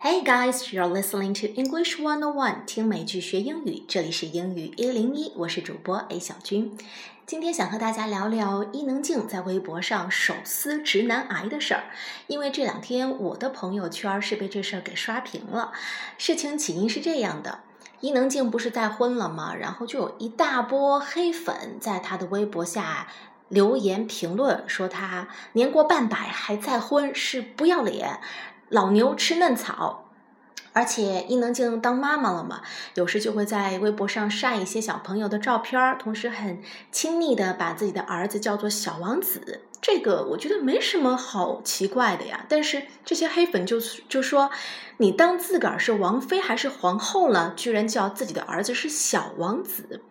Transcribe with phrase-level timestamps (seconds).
[0.00, 3.82] Hey guys, you're listening to English One on One，听美剧学英语。
[3.88, 6.78] 这里是英语一零一，我是主播 A 小军。
[7.26, 11.90] 今天想和大家聊聊伊能静在微博上手撕直男癌的事儿。
[12.28, 15.72] 因为这两天我的朋友圈是被这事儿给刷屏了。
[16.16, 17.58] 事情起因是这样的：
[17.98, 19.52] 伊能静不是再婚了吗？
[19.56, 23.08] 然后就有一大波黑粉在她的微博下。
[23.48, 28.20] 留言评论说她年过半百还再婚是不要脸，
[28.68, 30.04] 老牛吃嫩草。
[30.74, 32.60] 而且伊能静当妈妈了嘛，
[32.94, 39.62] 有时就会在微博上晒一些小朋友的照片，同时很亲昵的把自己的儿子叫做小王子。
[39.80, 42.44] 这个我觉得没什么好奇怪的呀。
[42.48, 44.50] 但是这些黑粉就就说，
[44.98, 50.02] 你当自个儿是王妃还是皇后了，居然叫自己的儿子是小王子，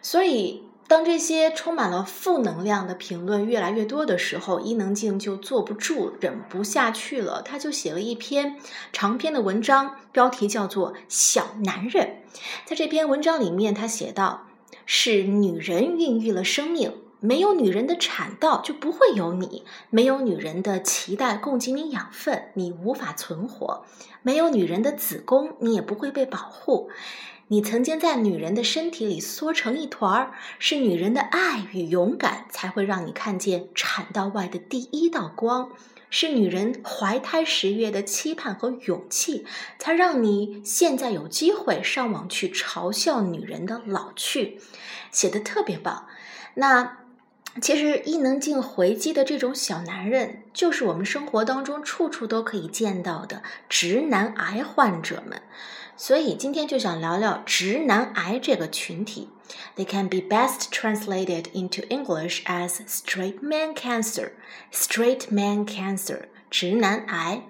[0.00, 0.69] 所以。
[0.90, 7.42] 当这些充满了负能量的评论越来越多的时候，伊能静就坐不住，忍不下去了。
[7.42, 8.56] 她就写了一篇
[8.92, 12.16] 长篇的文章，标题叫做《小男人》。
[12.64, 14.48] 在这篇文章里面，她写道
[14.84, 23.84] ：“是女人孕育了生命，没有女人的产道就不会有你；没有女人的脐带供给你养分，你无法存活；
[24.22, 26.90] 没有女人的子宫，你也不会被保护。”
[27.52, 35.72] 你曾经在女人的身体里缩成一团儿，是女人的爱与勇敢才会让你看见产道外的第一道光，
[36.10, 39.44] 是女人怀胎十月的期盼和勇气，
[39.80, 44.60] 才让你现在有机会上网去嘲笑女人的老去，
[45.10, 46.06] 写的特别棒。
[46.54, 46.98] 那
[47.60, 55.42] 其实伊能静回击的这种小男人，就是我们生活当中处处都可以见到的直男癌患者们。
[55.99, 59.29] 所以今天就想聊聊直男癌这个群体。
[59.75, 64.31] They can be best translated into English as straight man cancer.
[64.71, 67.43] Straight man cancer，直男癌。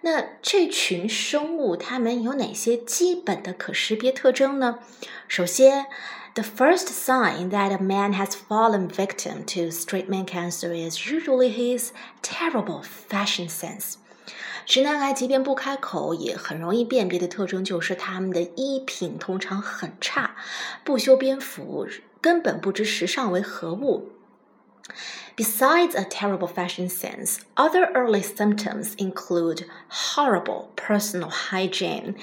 [0.00, 4.78] 那这群生物，它们有哪些基本的可识别特征呢？
[5.26, 5.86] 首先，
[6.34, 11.90] the first sign that a man has fallen victim to straight man cancer is usually his
[12.22, 13.94] terrible fashion sense.
[14.66, 20.36] 直男癌即便不开口，也很容易辨别的特征就是他们的衣品通常很差，
[20.84, 21.86] 不修边幅，
[22.20, 24.12] 根本不知时尚为何物。
[25.36, 32.14] Besides a terrible fashion sense, other early symptoms include horrible personal hygiene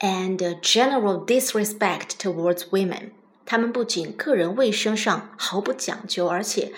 [0.00, 3.10] and general disrespect towards women.
[3.47, 6.73] 他们不仅个人卫生上毫不讲究，而且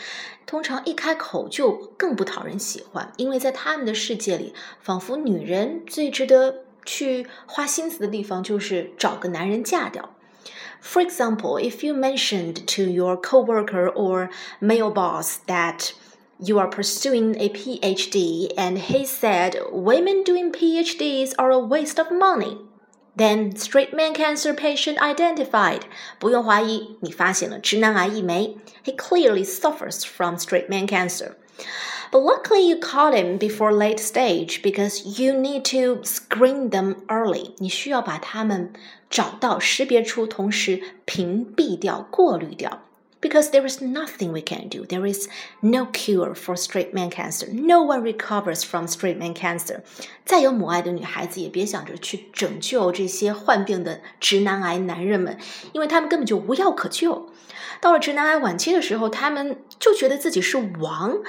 [0.45, 10.15] 通常一开口就更不讨人喜欢，因为在他们的世界里，仿佛女人最值得去花心思的地方就是找个男人嫁掉。
[10.81, 14.29] For example, if you mentioned to your coworker or
[14.61, 15.89] male boss that
[16.37, 22.11] you are pursuing a PhD and he said women doing PhDs are a waste of
[22.11, 22.59] money.
[23.16, 25.82] Then straight man cancer patient identified.
[26.18, 28.56] 不用怀疑，你发现了直男癌一枚。
[28.84, 31.34] He clearly suffers from straight man cancer.
[32.10, 37.52] But luckily you caught him before late stage because you need to screen them early.
[37.58, 38.72] 你需要把他们
[39.08, 42.82] 找到、识别出，同时屏蔽掉、过滤掉。
[43.21, 44.85] Because there is nothing we can do.
[44.85, 45.27] There is
[45.61, 47.47] no cure for straight man cancer.
[47.51, 49.81] No one recovers from straight man cancer.
[50.25, 55.37] 再有母爱的女孩子也别想着去拯救这些患病的直男癌男人们，
[55.73, 57.29] 因为他们根本就无药可救。
[57.81, 61.19] 到了直男癌晚期的时候，他们就觉得自己是王，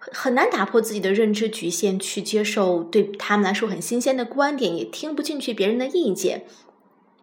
[0.00, 6.44] 很难打破自己的认知局限，去接受对他们来说很新鲜的观点，也听不进去别人的意见。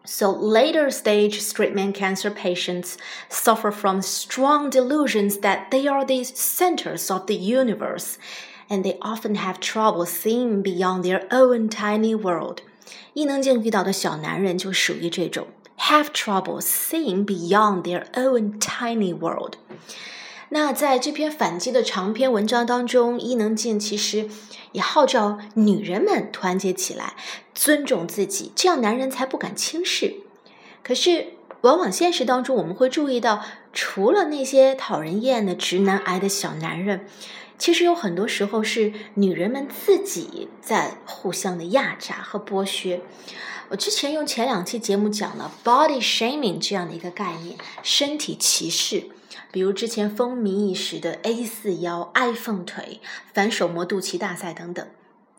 [0.07, 2.97] so, later stage straight man cancer patients
[3.27, 8.19] suffer from strong delusions that they are the centers of the universe,
[8.69, 12.61] and they often have trouble seeing beyond their own tiny world.
[13.13, 15.47] 伊能静遇到的小男人就属于这种
[15.77, 19.57] have trouble seeing beyond their own tiny world。
[20.52, 24.28] 那在这篇反击的长篇文章当中，伊能静其实
[24.72, 27.14] 也号召女人们团结起来，
[27.54, 30.16] 尊重自己，这样男人才不敢轻视。
[30.82, 37.06] 可是，往往现实当中，我们会注意到，除了那些讨人厌的直男癌的小男人，
[37.56, 43.00] 其实有很多时候是女人们自己在互相的压榨和剥削。
[43.68, 49.10] 我之前用前两期节目讲了 body shaming 这样的一个概念，身体歧视。
[49.51, 52.99] 比如之前风靡一时的 A 四腰、iPhone 腿、
[53.33, 54.87] 反手摸肚脐大赛等等，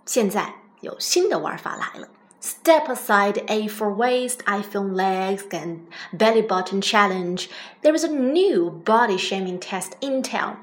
[0.05, 2.09] 现在有新的玩法来了。
[2.41, 5.79] Step aside A for waist, iPhone legs, and
[6.13, 7.49] belly button challenge.
[7.83, 10.59] There is a new body shaming test in town.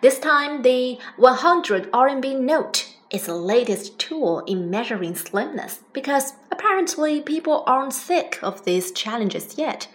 [0.00, 7.20] This time, the 100 RMB note is the latest tool in measuring slimness because apparently
[7.20, 9.88] people aren't sick of these challenges yet.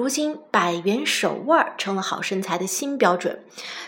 [0.00, 3.44] 如今，百元手腕成了好身材的新标准。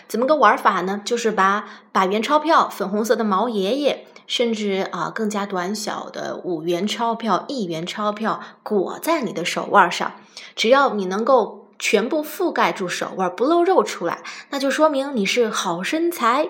[0.07, 1.01] 怎么个玩法呢？
[1.03, 10.11] 就是把百元钞票、粉红色的毛爷爷，甚至啊更加短小的五元钞票、一元钞票裹在你的手腕上。
[10.55, 14.19] 只要你能够全部覆盖住手腕，不露肉出来，
[14.51, 16.49] 那就说明你是好身材。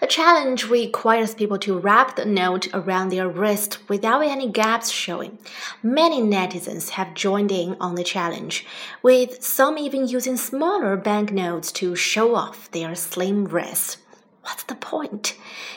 [0.00, 5.38] The challenge requires people to wrap the note around their wrist without any gaps showing.
[5.82, 8.64] Many netizens have joined in on the challenge,
[9.02, 13.98] with some even using smaller banknotes to show off their slim wrists.
[14.42, 15.34] What's the point?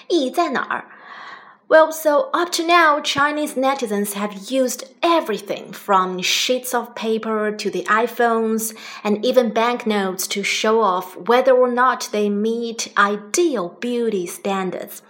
[0.08, 0.86] 意义在哪儿
[1.68, 7.70] ？well, so up to now, Chinese netizens have used everything from sheets of paper to
[7.70, 14.26] the iPhones and even banknotes to show off whether or not they meet ideal beauty
[14.28, 15.02] standards.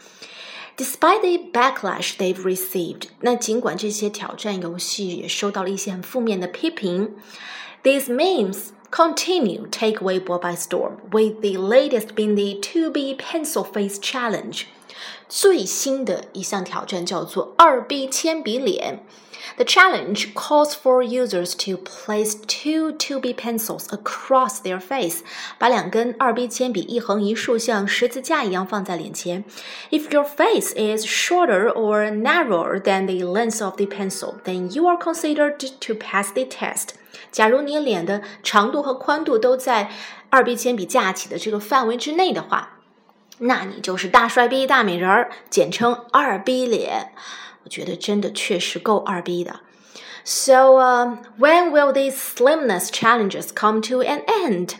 [0.77, 7.15] Despite the backlash they've received，那尽管这些挑战游戏也收到了一些很负面的批评，
[7.83, 14.65] these memes continue take Weibo by storm, with the latest being the 2B pencil face challenge.
[15.27, 19.03] 最新的一项挑战叫做二 B 铅笔脸。
[19.57, 25.21] The challenge calls for users to place two 2B pencils across their face，
[25.57, 29.43] 把两根二 B 铅笔一横一竖像十字架一样放在脸前。
[29.89, 34.97] If your face is shorter or narrower than the length of the pencil, then you are
[34.97, 36.89] considered to pass the test。
[37.31, 39.91] 假如你脸的长度和宽度都在
[40.29, 42.74] 二 B 铅笔架起的这个范围之内的话，
[43.38, 47.12] 那你就是大帅逼、大美人儿，简称二逼脸。
[47.64, 49.60] 我觉得真的确实够二逼的。
[50.24, 54.74] So, uh, when will these slimness challenges come to an end?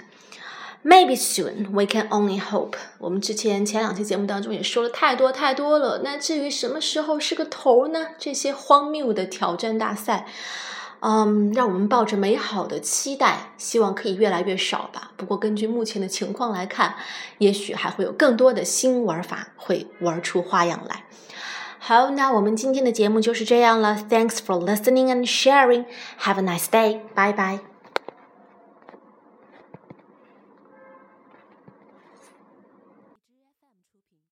[0.82, 1.73] Maybe soon.
[1.73, 2.75] We can only hope.
[2.99, 6.02] 我们之前前两期节目当中也说了太多太多了。
[6.05, 8.09] 那至于什么时候是个头呢？
[8.19, 10.26] 这些荒谬的挑战大赛。
[11.08, 15.12] 嗯，让我们抱着美好的期待，希望可以越来越少吧。
[15.17, 16.97] 不过根据目前的情况来看，
[17.38, 21.05] 也许还会有更多的新玩法会玩出花样来。
[21.79, 23.97] 好，那我们今天的节目就是这样了。
[24.11, 25.85] Thanks for listening and sharing.
[26.23, 27.03] Have a nice day.
[27.14, 27.75] Bye bye.